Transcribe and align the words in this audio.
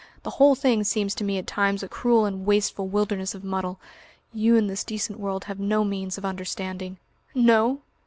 The 0.23 0.31
whole 0.31 0.55
thing 0.55 0.83
seems 0.83 1.13
to 1.13 1.23
me 1.23 1.37
at 1.37 1.45
times 1.45 1.83
a 1.83 1.87
cruel 1.87 2.25
and 2.25 2.43
wasteful 2.43 2.87
wilderness 2.87 3.35
of 3.35 3.43
muddle. 3.43 3.79
You 4.33 4.55
in 4.55 4.65
this 4.65 4.83
decent 4.83 5.19
world 5.19 5.43
have 5.43 5.59
no 5.59 5.83
means 5.83 6.17
of 6.17 6.25
understanding" 6.25 6.97
"No?" 7.35 7.81